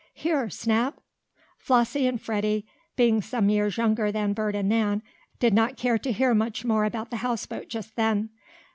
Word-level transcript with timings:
Here, 0.15 0.49
Snap!" 0.49 0.99
Flossie 1.59 2.07
and 2.07 2.19
Freddie, 2.19 2.65
being 2.95 3.21
some 3.21 3.49
years 3.49 3.77
younger 3.77 4.11
than 4.11 4.33
Bert 4.33 4.55
and 4.55 4.67
Nan, 4.67 5.03
did 5.39 5.53
not 5.53 5.77
care 5.77 5.99
to 5.99 6.11
bear 6.13 6.33
much 6.33 6.65
more 6.65 6.85
about 6.85 7.11
the 7.11 7.17
houseboat 7.17 7.67
just 7.69 7.95
then. 7.95 8.31